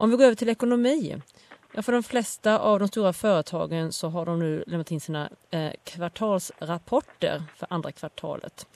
Om 0.00 0.10
vi 0.10 0.16
går 0.16 0.24
över 0.24 0.34
till 0.34 0.48
ekonomi. 0.48 1.16
Ja, 1.72 1.82
för 1.82 1.92
de 1.92 2.02
flesta 2.02 2.58
av 2.58 2.78
de 2.78 2.88
stora 2.88 3.12
företagen 3.12 3.92
så 3.92 4.08
har 4.08 4.26
de 4.26 4.38
nu 4.38 4.64
lämnat 4.66 4.90
in 4.90 5.00
sina 5.00 5.28
eh, 5.50 5.70
kvartalsrapporter 5.84 7.42
för 7.56 7.66
andra 7.70 7.92
kvartalet. 7.92 8.66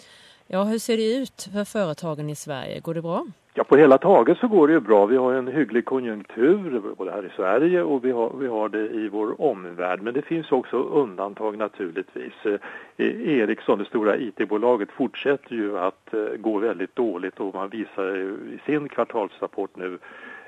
Ja, 0.46 0.64
hur 0.64 0.78
ser 0.78 0.96
det 0.96 1.16
ut 1.16 1.48
för 1.52 1.64
företagen 1.64 2.30
i 2.30 2.36
Sverige? 2.36 2.80
Går 2.80 2.94
det 2.94 3.02
bra? 3.02 3.26
Ja, 3.54 3.64
på 3.64 3.76
hela 3.76 3.98
taget 3.98 4.38
så 4.38 4.48
går 4.48 4.68
det 4.68 4.74
ju 4.74 4.80
bra. 4.80 5.06
Vi 5.06 5.16
har 5.16 5.32
en 5.32 5.48
hygglig 5.48 5.84
konjunktur 5.84 6.82
både 6.98 7.10
här 7.10 7.26
i 7.26 7.36
Sverige 7.36 7.82
och 7.82 8.04
vi 8.04 8.10
har, 8.10 8.32
vi 8.38 8.46
har 8.46 8.68
det 8.68 8.88
i 8.88 9.08
vår 9.08 9.40
omvärld. 9.40 10.02
Men 10.02 10.14
det 10.14 10.22
finns 10.22 10.52
också 10.52 10.76
undantag 10.76 11.58
naturligtvis. 11.58 12.32
Eh, 12.44 12.54
e- 12.96 13.38
Ericsson, 13.38 13.78
det 13.78 13.84
stora 13.84 14.16
IT-bolaget, 14.16 14.88
fortsätter 14.92 15.54
ju 15.54 15.78
att 15.78 16.14
eh, 16.14 16.20
gå 16.38 16.58
väldigt 16.58 16.96
dåligt 16.96 17.40
och 17.40 17.54
man 17.54 17.68
visar 17.68 18.16
i 18.54 18.58
sin 18.66 18.88
kvartalsrapport 18.88 19.76
nu 19.76 19.98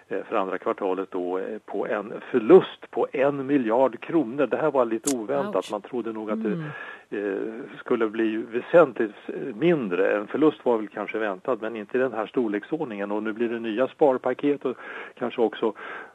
för 0.09 0.37
andra 0.37 0.59
kvartalet 0.59 1.11
då 1.11 1.39
eh, 1.39 1.59
på 1.59 1.87
en 1.87 2.13
förlust 2.31 2.91
på 2.91 3.07
en 3.13 3.47
miljard 3.47 4.01
kronor. 4.01 4.47
Det 4.47 4.57
här 4.57 4.71
var 4.71 4.85
lite 4.85 5.17
oväntat. 5.17 5.57
Ouch. 5.57 5.71
Man 5.71 5.81
trodde 5.81 6.13
nog 6.13 6.31
att 6.31 6.43
det 6.43 6.53
mm. 6.53 6.65
Eh, 7.11 7.79
skulle 7.79 8.09
bli 8.09 8.37
väsentligt 8.37 9.15
mindre. 9.55 10.17
En 10.17 10.27
förlust 10.27 10.65
var 10.65 10.77
väl 10.77 10.89
kanske 10.89 11.19
väntad 11.19 11.57
men 11.61 11.77
inte 11.77 11.99
i 11.99 12.01
den 12.01 12.13
här 12.13 12.27
storleksordningen 12.27 13.13
och 13.13 13.23
nu 13.23 13.33
blir 13.33 13.49
det 13.49 13.61
nya 13.61 13.89
sparpaket 13.89 14.65
och 14.65 14.77
kanske 15.19 15.43
också 15.43 15.73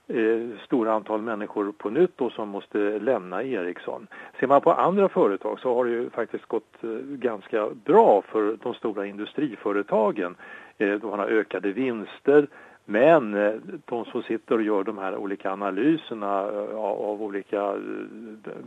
eh, 0.08 0.66
stora 0.66 0.94
antal 0.94 1.22
människor 1.22 1.72
på 1.72 1.90
nytt 1.90 2.12
då 2.16 2.30
som 2.30 2.50
måste 2.50 2.78
lämna 3.00 3.44
Ericsson. 3.44 4.08
Ser 4.40 4.48
man 4.48 4.62
på 4.62 4.72
andra 4.72 5.10
företag 5.10 5.60
så 5.60 5.76
har 5.76 5.86
det 5.86 5.92
ju 5.92 6.10
faktiskt 6.10 6.46
gått 6.46 6.84
eh, 6.84 6.90
ganska 7.00 7.70
bra 7.86 8.24
för 8.28 8.58
de 8.64 8.74
stora 8.74 9.06
industriföretagen. 9.06 10.36
Eh, 10.78 10.94
de 10.94 11.10
har 11.10 11.28
ökade 11.28 11.72
vinster 11.72 12.48
men 12.86 13.34
eh, 13.34 13.54
de 13.86 14.06
som 14.06 14.24
sitter 14.24 14.56
och 14.56 14.64
gör 14.64 14.84
de 14.84 14.98
här 14.98 15.16
olika 15.16 15.52
analyserna 15.52 16.40
eh, 16.40 16.76
av 16.76 17.24
olika 17.24 17.62
eh, 17.62 17.78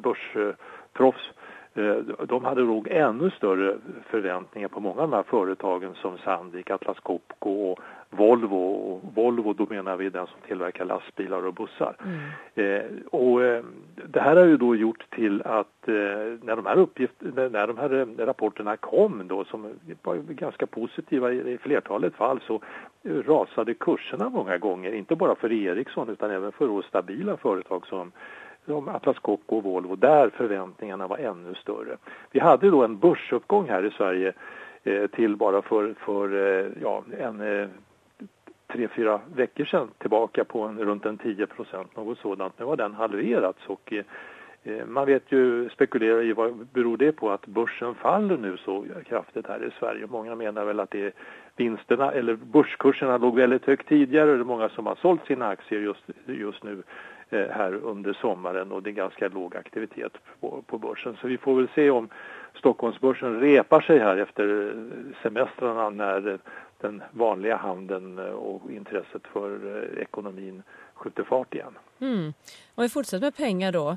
börsproffs 0.03 1.31
de 2.27 2.45
hade 2.45 2.63
nog 2.63 2.89
ännu 2.89 3.31
större 3.31 3.77
förväntningar 4.11 4.69
på 4.69 4.81
många 4.81 5.03
av 5.03 5.11
de 5.11 5.17
här 5.17 5.23
företagen 5.23 5.95
som 5.95 6.19
Sandvik, 6.19 6.71
Atlas 6.71 7.01
Copco 7.01 7.51
och 7.51 7.81
Volvo. 8.11 8.57
Och 8.57 9.01
Volvo 9.15 9.53
då 9.53 9.67
menar 9.71 9.97
vi 9.97 10.11
den 10.11 10.27
som 10.27 10.41
tillverkar 10.47 10.85
lastbilar 10.85 11.47
och 11.47 11.55
bussar. 11.55 11.97
Mm. 12.05 12.21
Eh, 12.55 12.91
och 13.11 13.45
eh, 13.45 13.65
det 13.95 14.21
här 14.21 14.37
har 14.37 14.47
ju 14.47 14.57
då 14.57 14.77
gjort 14.77 15.11
till 15.11 15.43
att 15.43 15.89
eh, 15.89 15.95
när 16.43 16.57
de 16.57 16.67
här 16.67 16.77
när 17.51 17.67
de 17.67 17.79
här 17.79 18.27
rapporterna 18.27 18.77
kom 18.77 19.29
då 19.29 19.45
som 19.45 19.67
var 20.03 20.17
ganska 20.17 20.67
positiva 20.67 21.33
i, 21.33 21.53
i 21.53 21.59
flertalet 21.59 22.15
fall 22.15 22.41
så 22.47 22.61
rasade 23.27 23.75
kurserna 23.75 24.29
många 24.29 24.59
gånger, 24.59 24.93
inte 24.93 25.17
bara 25.17 25.35
för 25.35 25.53
Ericsson 25.53 26.09
utan 26.09 26.31
även 26.31 26.53
för 26.53 26.83
stabila 26.83 27.37
företag 27.37 27.87
som 27.87 28.13
som 28.67 28.89
Atlas 28.89 29.19
Copco 29.19 29.57
och 29.57 29.63
Volvo, 29.65 29.97
där 29.97 30.31
förväntningarna 30.31 31.07
var 31.07 31.19
ännu 31.19 31.55
större. 31.55 31.97
Vi 32.31 32.41
hade 32.41 32.71
då 32.71 32.85
en 32.85 32.99
börsuppgång 32.99 33.69
här 33.69 33.85
i 33.85 33.91
Sverige 33.91 34.33
eh, 34.85 35.07
till 35.07 35.37
bara 35.37 35.63
för, 35.63 35.95
för 35.99 36.35
eh, 36.35 36.67
ja, 36.83 37.05
en 37.19 37.41
eh, 37.41 37.69
tre, 38.75 38.89
fyra 38.89 39.21
veckor 39.35 39.65
sedan 39.65 39.89
tillbaka 39.99 40.45
på 40.45 40.63
en, 40.63 40.79
runt 40.79 41.07
en 41.07 41.19
10 41.19 41.47
procent, 41.47 41.97
något 41.97 42.19
sådant. 42.19 42.59
Nu 42.59 42.65
har 42.65 42.77
den 42.77 42.95
halverats 42.95 43.67
och 43.67 43.93
eh, 43.93 44.05
eh, 44.63 44.87
man 44.87 45.07
vet 45.07 45.33
ju, 45.33 45.69
spekulerar 45.69 46.23
i 46.23 46.33
vad 46.33 46.67
beror 46.73 46.97
det 46.97 47.13
på 47.13 47.31
att 47.31 47.47
börsen 47.47 47.95
faller 47.95 48.37
nu 48.37 48.57
så 48.57 48.85
kraftigt 49.09 49.47
här 49.47 49.65
i 49.65 49.71
Sverige. 49.79 50.07
Många 50.11 50.35
menar 50.35 50.65
väl 50.65 50.81
att 50.81 50.91
det 50.91 51.07
är 51.07 51.13
vinsterna 51.57 52.13
eller 52.13 52.35
börskurserna 52.35 53.19
låg 53.19 53.37
väldigt 53.37 53.65
högt 53.65 53.89
tidigare 53.89 54.31
och 54.31 54.37
det 54.37 54.43
är 54.43 54.45
många 54.45 54.69
som 54.69 54.87
har 54.87 54.95
sålt 54.95 55.27
sina 55.27 55.49
aktier 55.49 55.81
just, 55.81 56.05
just 56.27 56.65
nu 56.65 56.83
Eh, 57.31 57.49
här 57.51 57.75
under 57.75 58.13
sommaren 58.13 58.73
och 58.73 58.83
det 58.83 58.91
är 58.91 58.93
ganska 58.93 59.29
låg 59.29 59.57
aktivitet 59.57 60.13
på, 60.41 60.63
på 60.67 60.79
börsen. 60.79 61.17
Så 61.21 61.27
vi 61.27 61.39
får 61.39 61.55
väl 61.57 61.69
se 61.75 61.91
om 61.91 62.09
Stockholmsbörsen 62.59 63.41
repar 63.41 63.81
sig 63.81 63.99
här 63.99 64.17
efter 64.17 64.75
semestrarna 65.23 65.91
när 65.91 66.39
den 66.81 67.03
vanliga 67.11 67.57
handeln 67.57 68.19
eh, 68.19 68.25
och 68.25 68.71
intresset 68.71 69.23
för 69.33 69.77
eh, 69.77 70.03
ekonomin 70.03 70.63
skjuter 70.95 71.25
fart 71.25 71.55
igen. 71.55 71.79
Mm. 72.01 72.35
Om 72.75 72.83
vi 72.83 72.89
fortsätter 72.89 73.27
med 73.27 73.37
pengar 73.37 73.73
då. 73.73 73.97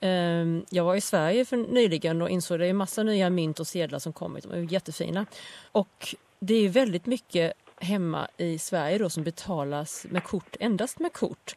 Ehm, 0.00 0.64
jag 0.70 0.84
var 0.84 0.94
i 0.94 1.00
Sverige 1.00 1.44
för 1.44 1.56
nyligen 1.56 2.22
och 2.22 2.30
insåg 2.30 2.54
att 2.54 2.60
det 2.60 2.66
är 2.66 2.72
massa 2.72 3.02
nya 3.02 3.30
mynt 3.30 3.60
och 3.60 3.66
sedlar 3.66 3.98
som 3.98 4.12
kommit. 4.12 4.44
De 4.44 4.52
är 4.52 4.72
jättefina. 4.72 5.26
Och 5.72 6.14
det 6.40 6.54
är 6.54 6.68
väldigt 6.68 7.06
mycket 7.06 7.52
hemma 7.80 8.28
i 8.36 8.58
Sverige 8.58 8.98
då 8.98 9.10
som 9.10 9.24
betalas 9.24 10.06
med 10.10 10.24
kort, 10.24 10.56
endast 10.60 11.00
med 11.00 11.12
kort. 11.12 11.54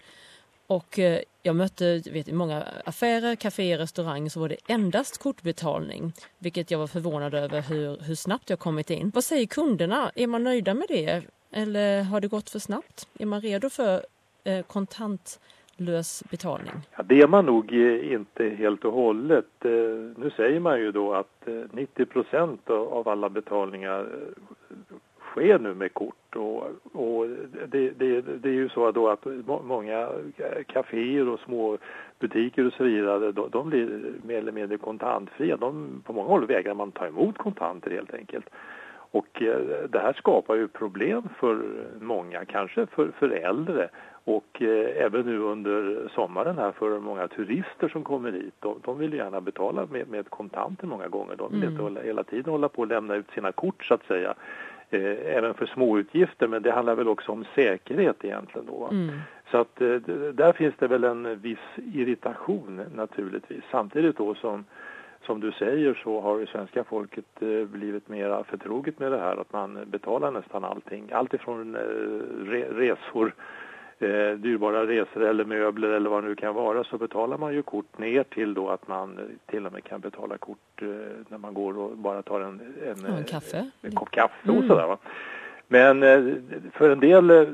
Och 0.78 1.00
eh, 1.00 1.20
jag 1.44 1.56
mötte 1.56 2.02
vet, 2.14 2.28
i 2.28 2.34
många 2.34 2.64
affärer, 2.86 3.36
kaféer, 3.36 3.78
restauranger 3.78 4.30
så 4.30 4.40
var 4.40 4.50
det 4.50 4.56
endast 4.68 5.24
kortbetalning. 5.24 6.14
Vilket 6.40 6.72
jag 6.72 6.80
var 6.80 6.88
förvånad 6.88 7.34
över 7.34 7.62
hur, 7.62 7.98
hur 8.08 8.16
snabbt 8.16 8.50
jag 8.50 8.60
kommit 8.60 8.90
in. 8.90 9.12
Vad 9.16 9.24
säger 9.24 9.46
kunderna? 9.46 10.12
Är 10.16 10.28
man 10.28 10.44
nöjda 10.44 10.74
med 10.74 10.86
det? 10.90 11.24
Eller 11.52 12.04
har 12.04 12.22
det 12.22 12.28
gått 12.28 12.50
för 12.50 12.60
snabbt? 12.60 13.08
Är 13.20 13.26
man 13.26 13.42
redo 13.42 13.70
för 13.70 14.02
eh, 14.44 14.66
kontantlös 14.66 16.24
betalning? 16.32 16.74
Ja, 16.98 17.04
det 17.04 17.22
är 17.22 17.28
man 17.28 17.46
nog 17.46 17.74
eh, 17.74 18.14
inte 18.14 18.50
helt 18.50 18.86
och 18.86 18.94
hållet. 18.94 19.66
Eh, 19.66 19.72
nu 20.16 20.32
säger 20.36 20.60
man 20.60 20.80
ju 20.80 20.92
då 20.92 21.14
att 21.14 21.48
eh, 21.48 21.54
90 21.72 22.06
procent 22.06 22.70
av 22.70 23.08
alla 23.08 23.30
betalningar 23.30 24.08
sker 25.32 25.60
nu 25.60 25.74
med 25.74 25.94
kort 25.94 26.36
och, 26.36 26.64
och 26.94 27.28
det, 27.68 27.90
det, 27.90 28.22
det, 28.22 28.50
är 28.50 28.54
ju 28.54 28.70
så 28.70 28.92
då 28.92 29.10
att 29.10 29.26
många 29.64 30.10
kaféer 30.68 31.30
och 31.30 31.40
små 31.40 31.78
butiker 32.20 32.68
och 32.68 32.74
så 32.74 32.84
vidare 32.84 33.32
de, 33.32 33.50
de 33.52 33.70
blir 33.70 34.14
mer 34.24 34.38
eller 34.38 34.52
mindre 34.52 34.78
kontantfria. 34.78 35.58
De, 35.58 36.02
på 36.06 36.14
många 36.14 36.28
håll 36.28 36.46
vägrar 36.46 36.74
man 36.74 36.92
ta 36.92 37.08
emot 37.08 37.38
kontanter 37.38 37.92
helt 37.92 38.14
enkelt. 38.14 38.50
Och 39.14 39.42
eh, 39.42 39.90
det 39.90 40.00
här 40.00 40.14
skapar 40.14 40.56
ju 40.56 40.68
problem 40.68 41.24
för 41.40 41.64
många, 42.00 42.46
kanske 42.46 42.86
för, 42.86 43.12
för 43.20 43.30
äldre 43.30 43.90
och 44.24 44.62
eh, 44.62 45.06
även 45.06 45.26
nu 45.26 45.38
under 45.38 46.10
sommaren 46.16 46.58
här 46.58 46.72
för 46.72 47.00
många 47.00 47.28
turister 47.28 47.90
som 47.90 48.04
kommer 48.04 48.32
hit. 48.32 48.54
De, 48.60 48.80
de 48.86 48.98
vill 48.98 49.14
gärna 49.14 49.42
betala 49.42 49.86
med, 49.86 50.08
med 50.08 50.30
kontanter 50.30 50.88
många 50.88 51.08
gånger. 51.08 51.36
De 51.36 51.52
vill 51.52 51.62
mm. 51.62 51.72
inte 51.72 51.84
hålla, 51.84 52.02
hela 52.02 52.24
tiden 52.24 52.52
hålla 52.52 52.70
på 52.70 52.84
att 52.84 52.90
lämna 52.90 53.16
ut 53.16 53.32
sina 53.32 53.52
kort 53.52 53.86
så 53.86 53.94
att 53.94 54.04
säga 54.04 54.36
eh, 54.92 55.38
även 55.38 55.54
för 55.54 55.66
småutgifter 55.66 56.48
men 56.48 56.62
det 56.62 56.72
handlar 56.72 56.96
väl 56.96 57.08
också 57.08 57.32
om 57.32 57.46
säkerhet 57.56 58.26
egentligen 58.26 58.68
då. 58.68 58.88
Mm. 58.92 59.20
Så 59.52 59.58
att 59.58 59.82
eh, 59.82 59.96
där 60.34 60.54
finns 60.54 60.76
det 60.80 60.88
väl 60.88 61.04
en 61.04 61.40
viss 61.40 61.60
irritation 61.76 62.82
naturligtvis. 62.96 63.64
Samtidigt 63.72 64.18
då 64.18 64.36
som 64.36 64.66
som 65.26 65.40
du 65.40 65.52
säger 65.52 65.94
så 66.04 66.22
har 66.22 66.40
ju 66.40 66.46
svenska 66.46 66.84
folket 66.84 67.26
eh, 67.40 67.66
blivit 67.66 68.10
mera 68.10 68.44
förtroget 68.44 69.00
med 69.00 69.12
det 69.12 69.20
här 69.20 69.42
att 69.42 69.54
man 69.54 69.80
betalar 69.86 70.32
nästan 70.32 70.64
allting. 70.64 71.10
Allt 71.12 71.34
ifrån 71.34 71.76
eh, 71.76 71.82
re 72.46 72.66
resor 72.72 73.34
eh, 74.02 74.32
dyrbara 74.38 74.88
resor 74.88 75.24
eller 75.24 75.46
möbler 75.46 75.90
eller 75.90 76.10
vad 76.10 76.24
det 76.24 76.30
nu 76.30 76.36
kan 76.36 76.56
vara 76.56 76.84
så 76.84 76.98
betalar 76.98 77.38
man 77.38 77.54
ju 77.54 77.62
kort 77.62 77.98
ner 77.98 78.24
till 78.24 78.54
då 78.54 78.70
att 78.70 78.88
man 78.88 79.20
till 79.46 79.66
och 79.66 79.74
med 79.74 79.84
kan 79.84 80.02
betala 80.02 80.38
kort 80.38 80.82
eh, 80.82 80.88
när 81.28 81.38
man 81.38 81.54
går 81.54 81.78
och 81.78 81.98
bara 81.98 82.22
tar 82.22 82.42
en, 82.42 82.62
en, 82.86 83.06
en, 83.06 83.24
kaffe. 83.24 83.72
en 83.82 83.92
kopp 83.92 84.12
kaffe 84.12 84.50
och 84.50 84.56
mm. 84.56 84.68
sådär 84.68 84.88
va. 84.88 84.98
Men 85.68 86.04
eh, 86.04 86.36
för 86.74 86.90
en 86.90 87.00
del 87.00 87.30
eh, 87.30 87.48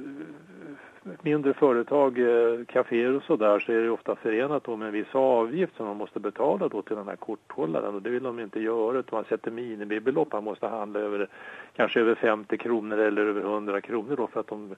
mindre 1.22 1.54
företag, 1.54 2.20
eh, 2.20 2.66
kaféer 2.66 3.16
och 3.16 3.24
sådär 3.24 3.60
så 3.60 3.72
är 3.72 3.82
det 3.82 3.90
ofta 3.90 4.16
förenat 4.16 4.64
då 4.64 4.76
med 4.76 4.86
en 4.86 4.94
viss 4.94 5.16
avgift 5.16 5.76
som 5.78 5.86
man 5.86 5.98
måste 5.98 6.20
betala 6.20 6.68
då 6.68 6.82
till 6.82 6.96
den 6.96 7.08
här 7.08 7.16
korthållaren 7.16 7.96
och 7.96 8.02
det 8.02 8.10
vill 8.10 8.24
de 8.24 8.40
inte 8.40 8.60
göra 8.60 9.00
utan 9.00 9.18
man 9.18 9.26
sätter 9.30 9.52
minimibelopp. 9.52 10.34
Man 10.34 10.44
måste 10.44 10.68
handla 10.68 11.00
över 11.00 11.28
kanske 11.76 12.00
över 12.00 12.16
50 12.16 12.58
kronor 12.58 12.98
eller 12.98 13.22
över 13.26 13.42
100 13.42 13.82
kronor 13.82 14.16
då 14.16 14.28
för 14.28 14.40
att 14.40 14.48
de 14.48 14.76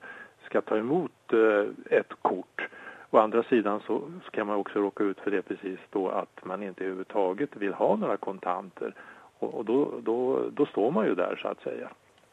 ska 0.49 0.61
ta 0.61 0.77
emot 0.77 1.33
eh, 1.33 1.97
ett 1.99 2.13
kort. 2.21 2.61
Å 3.11 3.17
andra 3.17 3.43
sidan 3.43 3.81
så, 3.87 4.01
så 4.25 4.31
kan 4.31 4.47
man 4.47 4.55
också 4.55 4.79
råka 4.79 5.03
ut 5.03 5.19
för 5.19 5.31
det 5.31 5.41
precis 5.41 5.79
då 5.89 6.09
att 6.09 6.45
man 6.45 6.63
inte 6.63 6.83
överhuvudtaget 6.83 7.49
vill 7.55 7.73
ha 7.73 7.95
några 7.95 8.17
kontanter 8.17 8.93
och, 9.39 9.53
och 9.53 9.65
då, 9.65 9.93
då, 10.03 10.49
då 10.51 10.65
står 10.65 10.91
man 10.91 11.05
ju 11.05 11.15
där 11.15 11.39
så 11.41 11.47
att 11.47 11.61
säga. 11.61 11.89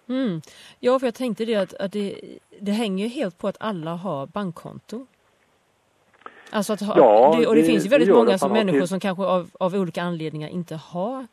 Mm. 0.09 0.41
Ja, 0.81 0.99
för 0.99 1.07
jag 1.07 1.15
tänkte 1.15 1.45
det 1.45 1.57
att, 1.57 1.75
att 1.75 1.93
det, 1.93 2.21
det 2.61 2.73
hänger 2.73 3.05
ju 3.05 3.11
helt 3.11 3.39
på 3.39 3.49
att 3.49 3.57
alla 3.61 3.95
har 3.95 4.27
bankkonto. 4.27 5.07
Alltså 6.51 6.73
att 6.73 6.81
ha, 6.81 6.99
ja, 6.99 7.37
det, 7.39 7.47
och 7.47 7.55
det, 7.55 7.61
det, 7.61 7.67
finns 7.67 7.85
ju 7.85 7.89
väldigt 7.89 8.15
många 8.15 8.39
som 8.39 8.53
människor 8.53 8.79
till... 8.79 8.89
som 8.89 9.01
kanske 9.01 9.25
av, 9.25 9.51
av 9.61 9.75
olika 9.75 10.03
anledningar 10.03 10.49
inte 10.49 10.75
har 10.75 11.27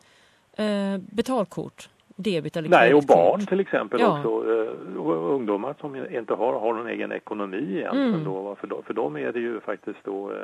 eh, 0.58 0.98
betalkort, 0.98 1.90
debit 2.16 2.58
eller 2.58 2.70
Nej, 2.70 2.94
och 2.94 3.04
barn 3.04 3.46
till 3.46 3.60
exempel 3.60 4.02
ja. 4.02 4.18
också. 4.18 4.52
Eh, 4.52 5.06
ungdomar 5.08 5.76
som 5.80 5.96
inte 5.96 6.34
har, 6.34 6.60
har 6.60 6.74
någon 6.74 6.88
egen 6.88 7.12
ekonomi 7.12 7.78
egentligen 7.78 8.14
mm. 8.14 8.24
då. 8.24 8.56
För, 8.56 8.82
för 8.86 8.94
dem 8.94 9.18
är 9.18 9.32
det 9.32 9.40
ju 9.40 9.60
faktiskt 9.60 10.00
då 10.04 10.32
eh, 10.32 10.38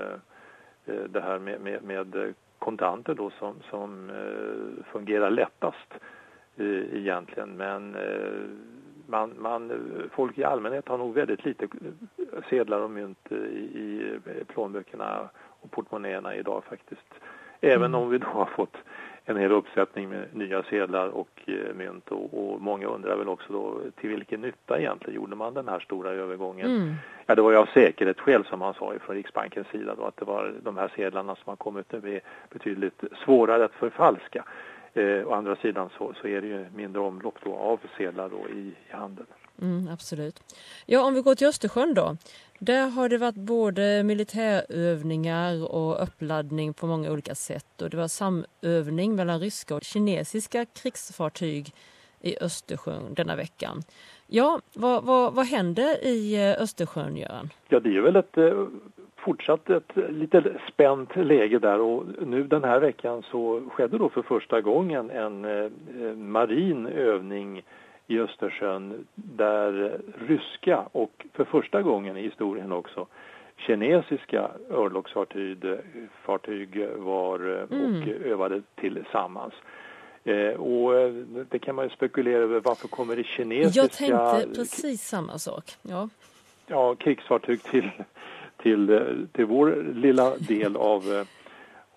eh 0.85 1.03
det 1.09 1.21
här 1.21 1.39
med, 1.39 1.61
med, 1.61 1.83
med 1.83 2.33
kontanter 2.59 3.13
då 3.13 3.31
som, 3.39 3.55
som 3.69 4.11
fungerar 4.91 5.31
lättast 5.31 5.93
egentligen 6.93 7.49
men 7.49 7.95
man, 9.09 9.33
man, 9.39 9.71
folk 10.11 10.37
i 10.37 10.43
allmänhet 10.43 10.87
har 10.87 10.97
nog 10.97 11.13
väldigt 11.13 11.45
lite 11.45 11.67
sedlar 12.49 12.79
och 12.79 12.91
mynt 12.91 13.31
i, 13.31 13.35
i 13.35 14.19
plånböckerna 14.47 15.29
och 15.35 15.71
portmonnäerna 15.71 16.35
idag 16.35 16.63
faktiskt. 16.63 17.13
Även 17.61 17.85
mm. 17.85 18.01
om 18.01 18.09
vi 18.09 18.17
då 18.17 18.27
har 18.27 18.45
fått 18.45 18.77
en 19.29 19.37
hel 19.37 19.51
uppsättning 19.51 20.09
med 20.09 20.25
nya 20.33 20.63
sedlar 20.63 21.07
och 21.07 21.29
eh, 21.45 21.75
mynt 21.75 22.11
och, 22.11 22.33
och, 22.33 22.61
många 22.61 22.87
undrar 22.87 23.15
väl 23.15 23.29
också 23.29 23.53
då 23.53 23.81
till 23.99 24.09
vilken 24.09 24.41
nytta 24.41 24.79
egentligen 24.79 25.15
gjorde 25.15 25.35
man 25.35 25.53
den 25.53 25.67
här 25.67 25.79
stora 25.79 26.09
övergången. 26.09 26.75
Mm. 26.75 26.93
Ja, 27.25 27.35
det 27.35 27.41
var 27.41 27.51
ju 27.51 27.57
av 27.57 27.65
säkerhetsskäl 27.65 28.45
som 28.45 28.59
man 28.59 28.73
sa 28.73 28.93
från 29.01 29.15
Riksbankens 29.15 29.67
sida 29.67 29.95
då 29.95 30.05
att 30.05 30.17
det 30.17 30.25
var 30.25 30.53
de 30.63 30.77
här 30.77 30.91
sedlarna 30.95 31.35
som 31.35 31.43
har 31.45 31.55
kommit 31.55 31.91
nu 31.91 32.15
är 32.15 32.21
betydligt 32.49 33.03
svårare 33.25 33.65
att 33.65 33.73
förfalska. 33.73 34.43
Eh, 34.93 35.27
å 35.27 35.33
andra 35.33 35.55
sidan 35.55 35.89
så, 35.97 36.13
så 36.21 36.27
är 36.27 36.41
det 36.41 36.47
ju 36.47 36.65
mindre 36.75 37.01
omlopp 37.01 37.35
då 37.43 37.55
av 37.55 37.79
sedlar 37.97 38.29
då 38.29 38.49
i, 38.49 38.59
i 38.59 38.75
handeln. 38.89 39.27
Mm, 39.61 39.87
absolut. 39.93 40.55
Ja, 40.85 41.03
om 41.03 41.13
vi 41.13 41.21
går 41.21 41.35
till 41.35 41.47
Östersjön 41.47 41.93
då. 41.93 42.17
Där 42.59 42.89
har 42.89 43.09
det 43.09 43.17
varit 43.17 43.35
både 43.35 44.03
militärövningar 44.03 45.71
och 45.75 46.03
uppladdning 46.03 46.73
på 46.73 46.87
många 46.87 47.11
olika 47.11 47.35
sätt 47.35 47.81
och 47.81 47.89
det 47.89 47.97
var 47.97 48.07
samövning 48.07 49.15
mellan 49.15 49.39
ryska 49.39 49.75
och 49.75 49.83
kinesiska 49.83 50.65
krigsfartyg 50.65 51.73
i 52.21 52.37
Östersjön 52.41 53.13
denna 53.13 53.35
veckan. 53.35 53.81
Ja, 54.27 54.59
vad, 54.75 55.03
vad, 55.03 55.33
vad 55.33 55.45
händer 55.45 56.05
i 56.05 56.35
eh, 56.35 56.61
Östersjön, 56.61 57.17
Göran? 57.17 57.49
Ja, 57.69 57.79
det 57.79 57.97
är 57.97 58.01
väl 58.01 58.15
ett 58.15 58.37
eh, 58.37 58.67
fortsatt 59.15 59.69
ett 59.69 59.91
lite 60.09 60.59
spänt 60.73 61.15
läge 61.15 61.59
där 61.59 61.79
och 61.79 62.03
nu 62.27 62.43
den 62.43 62.63
här 62.63 62.79
veckan 62.79 63.23
så 63.31 63.61
skedde 63.71 63.97
då 63.97 64.09
för 64.09 64.21
första 64.21 64.61
gången 64.61 65.09
en 65.09 65.45
eh, 65.45 65.51
eh 65.51 66.15
marin 66.15 66.87
övning 66.87 67.63
i 68.09 68.19
Östersjön 68.19 69.07
där 69.15 70.01
ryska 70.27 70.85
och 70.91 71.25
för 71.33 71.45
första 71.45 71.81
gången 71.81 72.17
i 72.17 72.21
historien 72.21 72.71
också 72.71 73.07
kinesiska 73.57 74.51
örlogsfartyg 74.69 75.57
fartyg 76.23 76.87
var 76.97 77.57
eh, 77.57 77.63
och 77.63 77.71
mm. 77.71 78.23
övade 78.23 78.61
tillsammans. 78.75 79.53
Eh, 80.23 80.59
och 80.59 80.99
eh, 80.99 81.13
det 81.49 81.59
kan 81.59 81.75
man 81.75 81.85
ju 81.85 81.89
spekulera 81.89 82.43
över 82.43 82.59
varför 82.59 82.87
kommer 82.87 83.15
det 83.15 83.23
kinesiska... 83.23 83.81
Jag 83.81 83.91
tänkte 83.91 84.59
precis 84.59 85.01
samma 85.01 85.37
sak. 85.37 85.63
Ja, 85.81 86.09
ja 86.67 86.95
krigsfartyg 86.95 87.63
till, 87.63 87.91
till, 88.57 88.89
eh, 88.89 89.01
till 89.31 89.45
vår 89.45 89.85
lilla 89.93 90.35
del 90.37 90.75
av 90.75 91.25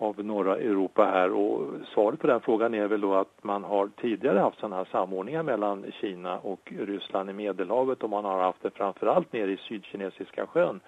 av 0.03 0.25
norra 0.25 0.57
Europa 0.57 1.05
här 1.05 1.31
och 1.31 1.71
svaret 1.93 2.19
på 2.19 2.27
den 2.27 2.41
frågan 2.41 2.73
är 2.73 2.87
väl 2.87 3.01
då 3.01 3.13
att 3.13 3.43
man 3.43 3.63
har 3.63 3.89
tidigare 4.01 4.39
haft 4.39 4.59
sådana 4.59 4.75
här 4.75 4.87
samordningar 4.91 5.43
mellan 5.43 5.85
Kina 6.01 6.39
och 6.39 6.73
Ryssland 6.79 7.29
i 7.29 7.33
Medelhavet 7.33 8.03
och 8.03 8.09
man 8.09 8.25
har 8.25 8.41
haft 8.41 8.63
det 8.63 8.69
framförallt 8.69 9.33
nere 9.33 9.51
i 9.51 9.57
Sydkinesiska 9.57 10.47
sjön 10.47 10.79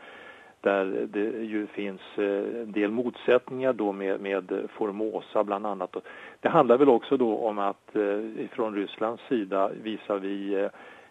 där 0.62 1.08
det 1.10 1.44
ju 1.44 1.68
finns 1.68 2.02
en 2.18 2.72
del 2.72 2.92
motsättningar 2.92 3.74
då 3.74 3.92
med, 3.92 4.22
med 4.22 4.70
Formosa 4.78 5.44
bland 5.44 5.66
annat. 5.66 5.96
Det 6.40 6.50
handlar 6.50 6.78
väl 6.78 6.90
också 6.90 7.18
då 7.18 7.38
om 7.38 7.60
att 7.60 7.96
eh, 7.96 8.48
från 8.52 8.76
Rysslands 8.76 9.24
sida 9.30 9.72
visar 9.84 10.20
vi 10.20 10.54
eh, 10.54 10.70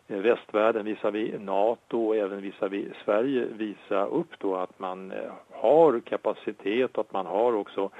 Eh, 0.08 0.18
västvärlden 0.18 0.84
visavi 0.84 1.38
NATO 1.38 2.06
och 2.06 2.16
även 2.16 2.40
visavi 2.42 2.92
Sverige 3.04 3.44
visa 3.44 4.06
upp 4.06 4.38
då 4.38 4.56
att 4.56 4.78
man 4.78 5.12
eh, 5.12 5.32
har 5.50 6.00
kapacitet 6.00 6.94
och 6.94 7.00
att 7.00 7.12
man 7.12 7.26
har 7.26 7.52
också 7.52 7.90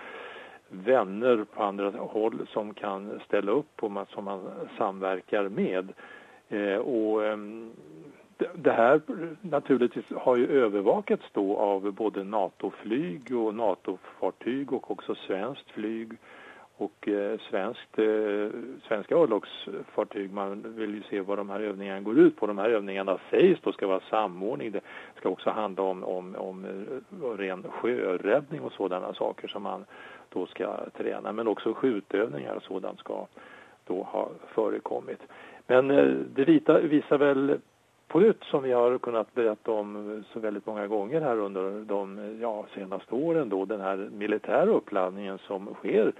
vänner 0.69 1.45
på 1.45 1.63
andra 1.63 1.91
håll 1.91 2.47
som 2.53 2.75
kan 2.75 3.21
ställa 3.27 3.53
upp 3.53 3.83
och 3.83 4.09
som 4.09 4.25
man 4.25 4.51
samverkar 4.79 5.49
med. 5.49 5.93
Eh, 6.49 6.77
och 6.77 7.25
ehm, 7.25 7.73
det 8.55 8.73
här 8.73 9.01
naturligtvis 9.41 10.05
har 10.17 10.37
ju 10.37 10.47
övervakats 10.47 11.25
då 11.33 11.57
av 11.57 11.93
både 11.93 12.25
NATO-flyg 12.25 13.37
och 13.37 13.55
NATO-fartyg 13.55 14.73
och 14.73 14.91
också 14.91 15.15
svenskt 15.15 15.71
flyg 15.71 16.13
och 16.77 17.09
eh, 17.09 17.39
svenskt, 17.51 17.99
eh, 17.99 18.49
svenska 18.89 19.15
örlogsfartyg. 19.15 20.33
Man 20.33 20.75
vill 20.77 20.95
ju 20.95 21.03
se 21.03 21.21
vad 21.21 21.39
de 21.39 21.51
här 21.51 21.61
övningarna 21.61 22.01
går 22.01 22.19
ut 22.19 22.37
på. 22.37 22.47
De 22.47 22.59
här 22.59 22.71
övningarna 22.71 23.19
sägs 23.31 23.61
då 23.61 23.73
ska 23.73 23.87
vara 23.87 24.01
samordning. 24.11 24.73
Det 24.73 24.81
ska 25.17 25.29
också 25.29 25.51
handla 25.51 25.83
om, 25.83 26.05
om, 26.05 26.37
om 26.37 26.65
eh, 26.65 27.29
ren 27.39 27.63
sjöräddning 27.71 28.61
och 28.61 28.73
sådana 28.73 29.15
saker 29.15 29.49
som 29.49 29.63
man 29.63 29.85
då 30.29 30.47
ska 30.47 30.91
träna. 30.97 31.33
Men 31.33 31.49
också 31.49 31.75
skjutövningar 31.75 32.55
och 32.55 32.63
sådant 32.63 32.99
ska 32.99 33.27
då 33.87 34.03
ha 34.03 34.29
förekommit. 34.55 35.21
Men 35.67 35.91
eh, 35.91 36.15
det 36.35 36.45
vita, 36.45 36.79
visar 36.79 37.19
väl 37.19 37.59
på 38.09 38.21
nytt 38.21 38.45
som 38.45 38.63
vi 38.63 38.73
har 38.73 38.99
kunnat 38.99 39.35
berätta 39.35 39.71
om 39.71 40.25
så 40.33 40.41
väldigt 40.41 40.67
många 40.67 40.87
gånger 40.87 41.21
här 41.21 41.39
under 41.39 41.85
de 41.85 42.39
ja, 42.41 42.67
senaste 42.75 43.15
åren 43.15 43.49
då 43.49 43.65
den 43.65 43.81
här 43.81 43.97
militära 44.13 44.71
uppladdningen 44.71 45.39
som 45.39 45.75
sker 45.75 46.13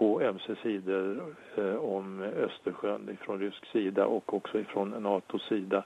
på 0.00 0.20
ömse 0.22 0.56
sidor 0.62 1.20
eh, 1.56 1.74
om 1.74 2.22
Östersjön 2.22 3.16
från 3.20 3.40
rysk 3.40 3.66
sida 3.66 4.06
och 4.06 4.34
också 4.34 4.64
från 4.64 4.90
NATOs 4.90 5.48
sida 5.48 5.84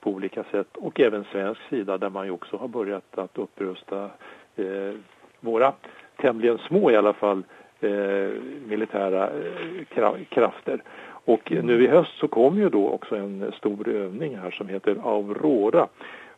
på 0.00 0.10
olika 0.10 0.44
sätt 0.44 0.76
och 0.76 1.00
även 1.00 1.24
svensk 1.24 1.60
sida 1.70 1.98
där 1.98 2.10
man 2.10 2.26
ju 2.26 2.30
också 2.30 2.56
har 2.56 2.68
börjat 2.68 3.18
att 3.18 3.38
upprusta 3.38 4.10
eh, 4.56 4.94
våra 5.40 5.72
tämligen 6.16 6.58
små 6.58 6.90
i 6.90 6.96
alla 6.96 7.12
fall 7.12 7.42
eh, 7.80 8.30
militära 8.66 9.30
eh, 9.30 10.24
krafter. 10.28 10.82
Och 11.24 11.52
nu 11.62 11.84
i 11.84 11.86
höst 11.86 12.18
så 12.18 12.28
kommer 12.28 12.60
ju 12.60 12.68
då 12.68 12.88
också 12.88 13.16
en 13.16 13.52
stor 13.58 13.88
övning 13.88 14.36
här 14.36 14.50
som 14.50 14.68
heter 14.68 14.96
Aurora 15.04 15.88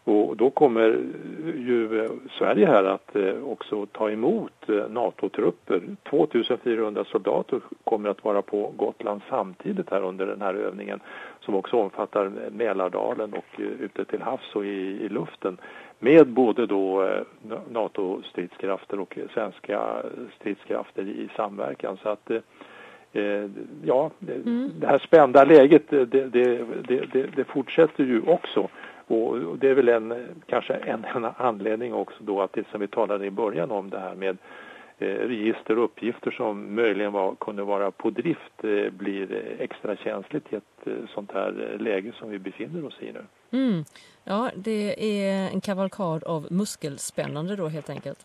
och 0.04 0.36
då 0.36 0.50
kommer 0.50 0.88
ju 1.56 2.08
Sverige 2.38 2.66
här 2.66 2.84
att 2.84 3.16
eh, 3.16 3.44
också 3.44 3.86
ta 3.86 4.10
emot 4.10 4.68
eh, 4.68 4.88
NATO-trupper. 4.88 5.82
2400 6.10 7.04
soldater 7.04 7.60
kommer 7.84 8.08
att 8.08 8.24
vara 8.24 8.42
på 8.42 8.72
Gotland 8.76 9.20
samtidigt 9.28 9.90
här 9.90 10.02
under 10.02 10.26
den 10.26 10.42
här 10.42 10.54
övningen 10.54 11.00
som 11.40 11.54
också 11.54 11.76
omfattar 11.76 12.32
Mälardalen 12.50 13.32
och 13.32 13.60
eh, 13.60 13.66
ute 13.66 14.04
till 14.04 14.22
havs 14.22 14.54
och 14.54 14.64
i, 14.64 15.04
i 15.04 15.08
luften 15.08 15.58
med 15.98 16.28
både 16.28 16.66
då 16.66 17.08
NATO-stridskrafter 17.70 19.00
och 19.00 19.18
svenska 19.34 20.02
stridskrafter 20.40 21.02
i 21.02 21.28
samverkan. 21.36 21.98
Så 22.02 22.08
att 22.08 22.30
ja, 23.82 24.10
mm. 24.28 24.70
det 24.80 24.86
här 24.86 24.98
spända 24.98 25.44
läget 25.44 25.90
det, 25.90 26.04
det, 26.04 26.26
det, 26.88 27.26
det 27.36 27.44
fortsätter 27.44 28.04
ju 28.04 28.22
också. 28.26 28.68
Och 29.06 29.58
det 29.58 29.68
är 29.68 29.74
väl 29.74 29.88
en, 29.88 30.14
kanske 30.46 30.74
en, 30.74 31.04
en 31.04 31.24
anledning 31.36 31.94
också 31.94 32.16
då 32.20 32.42
att 32.42 32.52
det 32.52 32.66
som 32.70 32.80
vi 32.80 32.88
talade 32.88 33.26
i 33.26 33.30
början 33.30 33.70
om 33.70 33.90
det 33.90 33.98
här 33.98 34.14
med 34.14 34.38
eh, 34.98 35.06
register 35.06 35.78
och 35.78 35.84
uppgifter 35.84 36.30
som 36.30 36.74
möjligen 36.74 37.12
var, 37.12 37.34
kunde 37.34 37.62
vara 37.62 37.90
på 37.90 38.10
drift 38.10 38.64
eh, 38.64 38.90
blir 38.90 39.56
extra 39.58 39.96
känsligt 39.96 40.52
i 40.52 40.56
ett 40.56 40.86
eh, 40.86 40.92
sånt 41.14 41.32
här 41.32 41.70
eh, 41.72 41.80
läge 41.80 42.12
som 42.18 42.30
vi 42.30 42.38
befinner 42.38 42.84
oss 42.84 42.98
i 43.00 43.12
nu. 43.12 43.24
Mm. 43.54 43.84
Ja, 44.24 44.50
det 44.56 44.94
är 44.98 45.50
en 45.52 45.60
kavalkad 45.60 46.24
av 46.24 46.46
muskelspännande 46.50 47.56
då 47.56 47.68
helt 47.68 47.90
enkelt. 47.90 48.18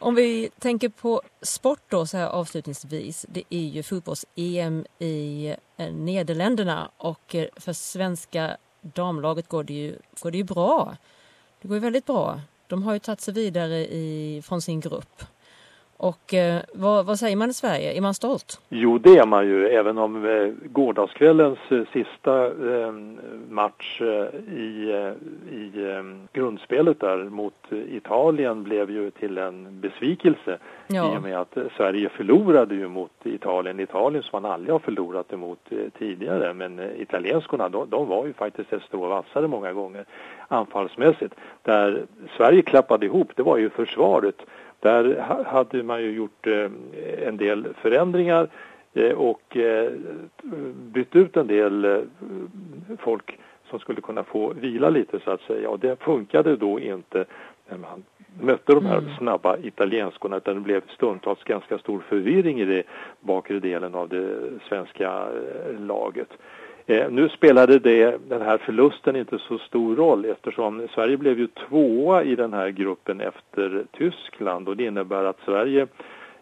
Om 0.00 0.14
vi 0.14 0.50
tänker 0.58 0.88
på 0.88 1.22
sport 1.42 1.82
då 1.88 2.06
så 2.06 2.16
här 2.16 2.28
avslutningsvis, 2.28 3.26
det 3.28 3.42
är 3.50 3.66
ju 3.66 3.82
fotbolls-EM 3.82 4.84
i 4.98 5.54
eh, 5.76 5.92
Nederländerna 5.92 6.90
och 6.96 7.34
eh, 7.34 7.46
för 7.56 7.72
svenska 7.72 8.56
damlaget 8.80 9.48
går 9.48 9.64
det 9.64 9.74
ju, 9.74 9.98
går 10.20 10.30
det 10.30 10.38
ju 10.38 10.44
bra. 10.44 10.96
Det 11.62 11.68
går 11.68 11.76
ju 11.76 11.80
väldigt 11.80 12.06
bra. 12.06 12.40
De 12.66 12.82
har 12.82 12.92
ju 12.92 12.98
tagit 12.98 13.20
sig 13.20 13.34
vidare 13.34 13.78
i, 13.78 14.42
från 14.44 14.62
sin 14.62 14.80
grupp. 14.80 15.22
Och 16.02 16.34
eh, 16.34 16.60
vad, 16.74 17.06
vad, 17.06 17.18
säger 17.18 17.36
man 17.36 17.50
i 17.50 17.52
Sverige? 17.52 17.92
Är 17.92 18.00
man 18.00 18.14
stolt? 18.14 18.60
Jo, 18.68 18.98
det 18.98 19.18
är 19.18 19.26
man 19.26 19.46
ju. 19.46 19.68
Även 19.68 19.98
om 19.98 20.24
eh, 20.24 20.48
gårdagskvällens 20.70 21.58
eh, 21.70 21.82
sista 21.92 22.46
eh, 22.46 22.92
match 23.48 24.00
eh, 24.00 24.56
i, 24.56 24.90
eh, 24.90 25.54
i 25.54 25.72
grundspelet 26.32 27.00
där 27.00 27.16
mot 27.16 27.54
Italien 27.70 28.62
blev 28.62 28.90
ju 28.90 29.10
till 29.10 29.38
en 29.38 29.80
besvikelse 29.80 30.58
ja. 30.86 31.14
i 31.14 31.18
och 31.18 31.22
med 31.22 31.40
att 31.40 31.58
Sverige 31.76 32.08
förlorade 32.08 32.74
ju 32.74 32.88
mot 32.88 33.12
Italien. 33.24 33.80
Italien 33.80 34.22
som 34.22 34.42
man 34.42 34.52
aldrig 34.52 34.72
har 34.72 34.78
förlorat 34.78 35.32
emot 35.32 35.70
tidigare. 35.98 36.54
Men 36.54 36.80
italienskorna, 36.96 37.68
de, 37.68 37.90
de 37.90 38.08
var 38.08 38.26
ju 38.26 38.32
faktiskt 38.32 38.72
ett 38.72 38.82
strå 38.82 39.06
vassare 39.06 39.48
många 39.48 39.72
gånger 39.72 40.04
anfallsmässigt. 40.48 41.34
Där 41.62 42.06
Sverige 42.40 42.62
klappade 42.62 43.06
ihop, 43.06 43.32
det 43.36 43.42
var 43.42 43.56
ju 43.56 43.70
försvaret 43.70 44.36
där 44.80 45.18
hade 45.46 45.82
man 45.82 46.02
ju 46.02 46.10
gjort 46.10 46.46
eh, 46.46 46.70
en 47.26 47.36
del 47.36 47.68
förändringar 47.82 48.48
eh, 48.94 49.12
och 49.12 49.56
eh, 49.56 49.92
bytt 50.74 51.16
ut 51.16 51.36
en 51.36 51.46
del 51.46 52.04
folk 52.98 53.38
som 53.70 53.78
skulle 53.78 54.00
kunna 54.00 54.24
få 54.24 54.52
vila 54.52 54.90
lite 54.90 55.20
så 55.20 55.30
att 55.30 55.40
säga 55.40 55.70
och 55.70 55.78
det 55.78 56.02
funkade 56.02 56.56
då 56.56 56.80
inte 56.80 57.24
när 57.68 57.78
man 57.78 58.04
mötte 58.40 58.74
de 58.74 58.86
här 58.86 58.98
mm. 58.98 59.16
snabba 59.18 59.56
italienskorna 59.56 60.36
utan 60.36 60.54
det 60.54 60.60
blev 60.60 60.82
stundtals 60.88 61.44
ganska 61.44 61.78
stor 61.78 62.02
förvirring 62.08 62.60
i 62.60 62.64
det 62.64 62.82
bakre 63.20 63.60
delen 63.60 63.94
av 63.94 64.08
det 64.08 64.38
svenska 64.68 65.28
laget. 65.78 66.28
Eh, 66.90 67.10
nu 67.10 67.28
spelade 67.28 67.78
det, 67.78 68.18
den 68.28 68.42
här 68.42 68.58
förlusten 68.58 69.16
inte 69.16 69.38
så 69.38 69.58
stor 69.58 69.96
roll 69.96 70.24
eftersom 70.24 70.88
Sverige 70.94 71.16
blev 71.16 71.38
ju 71.38 71.46
tvåa 71.46 72.22
i 72.22 72.36
den 72.36 72.52
här 72.52 72.68
gruppen 72.68 73.20
efter 73.20 73.84
Tyskland 73.92 74.68
och 74.68 74.76
det 74.76 74.84
innebär 74.84 75.24
att 75.24 75.38
Sverige 75.44 75.86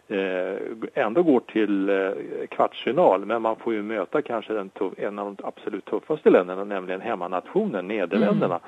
eh, 0.07 0.57
ändå 0.93 1.23
går 1.23 1.39
till 1.39 1.89
eh, 1.89 2.11
kvartsfinal 2.49 3.25
men 3.25 3.41
man 3.41 3.55
får 3.55 3.73
ju 3.73 3.81
möta 3.81 4.21
kanske 4.21 4.53
den 4.53 4.69
en 4.97 5.19
av 5.19 5.35
de 5.35 5.45
absolut 5.47 5.85
tuffaste 5.85 6.29
länderna 6.29 6.63
nämligen 6.63 7.01
hemmanationen 7.01 7.87
Nederländerna. 7.87 8.45
Mm. 8.55 8.61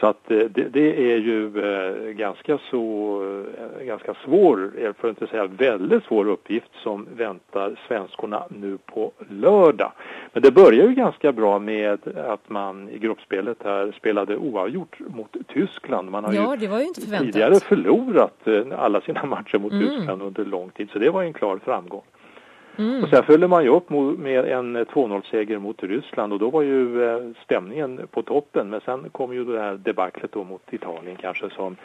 Så 0.00 0.06
att 0.06 0.30
eh, 0.30 0.38
det, 0.38 0.68
det, 0.68 1.12
är 1.12 1.16
ju 1.16 1.60
eh, 1.64 2.10
ganska 2.10 2.58
så, 2.70 3.22
eh, 3.80 3.86
ganska 3.86 4.14
svår, 4.24 4.72
för 5.00 5.10
att 5.10 5.22
inte 5.22 5.26
säga 5.26 5.46
väldigt 5.46 6.04
svår 6.04 6.28
uppgift 6.28 6.70
som 6.82 7.06
väntar 7.16 7.78
svenskorna 7.88 8.44
nu 8.48 8.78
på 8.86 9.12
lördag. 9.28 9.92
Men 10.32 10.42
det 10.42 10.50
börjar 10.50 10.88
ju 10.88 10.94
ganska 10.94 11.32
bra 11.32 11.58
med 11.58 12.08
att 12.16 12.50
man 12.50 12.88
i 12.88 12.98
gruppspelet 12.98 13.58
här 13.64 13.92
spelade 13.98 14.36
oavgjort 14.36 14.98
mot 15.06 15.36
Tyskland. 15.48 16.10
Man 16.10 16.24
har 16.24 16.32
ja, 16.32 16.56
ju, 16.56 16.66
ju 16.66 16.92
tidigare 17.20 17.54
förlorat 17.60 18.48
alla 18.76 19.00
sina 19.00 19.24
matcher 19.24 19.58
mot 19.58 19.72
mm. 19.72 19.88
Tyskland 19.88 20.22
under 20.22 20.44
lång 20.44 20.70
tid, 20.70 20.88
så 20.92 20.98
det 20.98 21.10
var 21.10 21.22
en 21.22 21.32
klar 21.32 21.60
framgång. 21.64 22.02
Mm. 22.78 23.02
Och 23.02 23.08
sen 23.08 23.22
följde 23.22 23.48
man 23.48 23.64
ju 23.64 23.70
upp 23.70 23.90
med 24.18 24.44
en 24.44 24.76
2-0-seger 24.76 25.58
mot 25.58 25.82
Ryssland 25.82 26.32
och 26.32 26.38
då 26.38 26.50
var 26.50 26.62
ju 26.62 27.04
eh, 27.04 27.20
stämningen 27.44 28.00
på 28.10 28.22
toppen. 28.22 28.70
Men 28.70 28.80
sen 28.80 29.10
kom 29.12 29.34
ju 29.34 29.44
det 29.44 29.60
här 29.60 29.74
debaclet 29.74 30.32
då 30.32 30.44
mot 30.44 30.72
Italien 30.72 31.16
kanske 31.16 31.50
som 31.50 31.76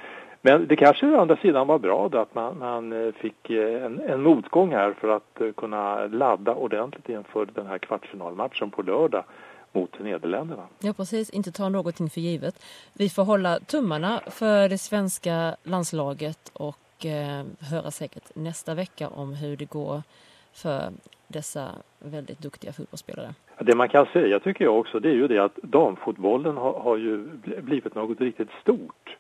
men 0.44 0.68
det 0.68 0.76
kanske 0.76 1.06
å 1.06 1.20
andra 1.20 1.38
sidan 1.38 1.68
var 1.68 1.80
bra 1.80 2.10
då 2.10 2.18
att 2.18 2.36
man, 2.36 2.60
man 2.60 3.08
eh, 3.08 3.14
fick 3.14 3.50
eh, 3.50 3.84
en, 3.84 4.00
en, 4.00 4.22
motgång 4.22 4.72
här 4.72 4.94
för 4.94 5.08
att 5.08 5.56
kunna 5.58 6.08
ladda 6.08 6.56
ordentligt 6.56 7.10
inför 7.10 7.46
den 7.46 7.68
här 7.68 7.78
kvartsfinalmatchen 7.78 8.72
på 8.72 8.82
lördag 8.82 9.24
mot 9.72 10.00
Nederländerna. 10.00 10.64
Ja 10.80 10.94
precis, 10.94 11.30
inte 11.30 11.52
ta 11.52 11.70
någonting 11.70 12.10
för 12.10 12.22
givet. 12.22 12.64
Vi 12.94 13.10
får 13.10 13.24
hålla 13.24 13.60
tummarna 13.60 14.22
för 14.28 14.70
det 14.70 14.78
svenska 14.78 15.56
landslaget 15.64 16.52
och 16.54 17.06
eh, 17.06 17.44
höra 17.60 17.92
säkert 17.92 18.36
nästa 18.36 18.74
vecka 18.74 19.10
om 19.10 19.34
hur 19.34 19.58
det 19.58 19.66
går 19.66 20.02
för 20.54 20.92
dessa 21.28 21.72
väldigt 22.00 22.40
duktiga 22.40 22.74
fotbollsspelare. 22.74 23.34
Det 23.60 23.76
man 23.76 23.90
kan 23.90 24.06
säga 24.06 24.40
tycker 24.40 24.66
jag 24.66 24.80
också 24.80 25.00
det 25.00 25.10
är 25.10 25.14
ju 25.14 25.28
det 25.28 25.40
att 25.40 25.56
damfotbollen 25.56 26.58
har, 26.58 26.80
har 26.80 26.98
ju 26.98 27.18
blivit 27.62 27.96
något 27.96 28.22
riktigt 28.22 28.50
stort 28.62 29.18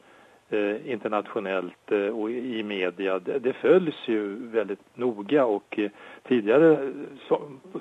internationellt 0.85 1.91
eh, 1.91 2.19
och 2.19 2.31
i 2.31 2.63
media. 2.63 3.19
Det, 3.19 3.53
följs 3.53 3.95
ju 4.05 4.35
väldigt 4.35 4.79
noga 4.93 5.45
och 5.45 5.79
eh, 5.79 5.91
tidigare 6.27 6.91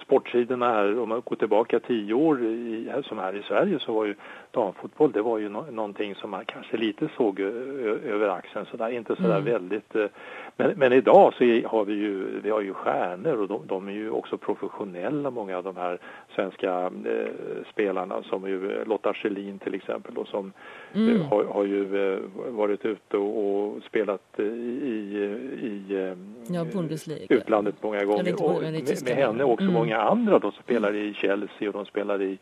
sportsidorna 0.03 0.69
här, 0.73 0.99
om 0.99 1.09
man 1.09 1.23
går 1.25 1.37
tillbaka 1.37 1.81
tio 1.81 2.15
år 2.15 2.43
i, 2.43 2.93
som 3.05 3.19
här 3.19 3.37
i 3.37 3.43
Sverige 3.43 3.79
så 3.79 3.93
var 3.93 4.05
ju 4.05 4.15
damfotboll 4.51 5.13
det 5.13 5.23
var 5.23 5.39
ju 5.39 5.49
no 5.49 5.67
någonting 5.71 6.15
som 6.15 6.31
man 6.31 6.45
kanske 6.45 6.77
lite 6.77 7.09
såg 7.17 7.41
över 7.41 8.29
axeln 8.29 8.67
sådär, 8.67 8.91
inte 8.91 9.17
sådär 9.17 9.39
mm. 9.39 9.45
väldigt 9.45 9.95
eh, 9.95 10.07
men, 10.57 10.73
men 10.77 10.93
idag 10.93 11.35
så 11.35 11.45
har 11.45 11.85
vi 11.85 11.93
ju, 11.93 12.41
vi 12.41 12.51
har 12.51 12.61
ju 12.61 12.75
stjärnor 12.75 13.41
och 13.41 13.49
de, 13.49 13.67
de, 13.67 13.89
är 13.89 13.93
ju 13.93 14.11
också 14.11 14.39
professionella 14.39 15.31
många 15.31 15.57
av 15.57 15.65
de 15.65 15.77
här 15.77 15.99
svenska 16.35 16.85
eh, 16.85 17.29
spelarna 17.73 18.23
som 18.23 18.49
ju 18.49 18.85
Lotta 18.85 19.15
Schelin 19.15 19.59
till 19.59 19.75
exempel 19.75 20.15
då, 20.15 20.25
som 20.25 20.53
mm. 20.93 21.17
eh, 21.17 21.27
har, 21.27 21.45
har, 21.45 21.65
ju 21.65 22.13
eh, 22.13 22.21
varit 22.61 22.85
ute 22.85 23.17
och, 23.17 23.83
spelat 23.83 24.39
i, 24.39 24.43
i 24.43 26.15
ja, 26.49 26.65
utlandet 27.29 27.75
många 27.81 28.05
gånger 28.05 28.45
och 28.45 28.63
med, 28.63 29.03
med 29.05 29.17
henne 29.17 29.45
också 29.45 29.63
mm. 29.63 29.75
många 29.75 29.99
andra 30.01 30.39
då 30.39 30.51
som 30.51 30.63
spelar 30.63 30.95
i 30.95 31.15
Chelsea 31.15 31.69
och 31.69 31.73
de 31.75 31.85
spelar 31.85 32.23
i 32.23 32.39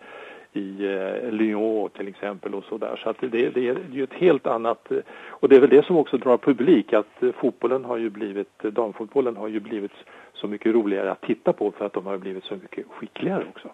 i 0.53 0.87
eh, 0.87 1.31
Lyon 1.31 1.91
till 1.91 2.09
exempel 2.09 2.55
och 2.55 2.65
så 2.65 2.79
där. 2.79 3.01
Så 3.03 3.11
att 3.11 3.17
det, 3.21 3.29
det, 3.29 3.69
är 3.69 3.77
ju 3.93 4.05
ett 4.05 4.13
helt 4.13 4.47
annat 4.47 4.91
eh, 4.91 4.99
och 5.29 5.49
det 5.49 5.57
är 5.57 5.61
väl 5.61 5.71
det 5.71 5.87
som 5.87 5.97
också 5.97 6.19
drar 6.19 6.37
publik 6.37 6.93
att 6.93 7.23
eh, 7.23 7.33
fotbollen 7.33 7.85
har 7.85 7.97
ju 7.97 8.11
blivit, 8.11 8.59
damfotbollen 8.63 9.37
har 9.37 9.49
ju 9.49 9.61
blivit 9.61 9.93
så 10.33 10.49
mycket 10.49 10.75
roligare 10.75 11.11
att 11.11 11.21
titta 11.21 11.53
på 11.53 11.71
för 11.71 11.87
att 11.87 11.93
de 11.93 12.07
har 12.07 12.19
blivit 12.19 12.45
så 12.45 12.55
mycket 12.55 12.87
skickligare 12.91 13.45
också. 13.55 13.69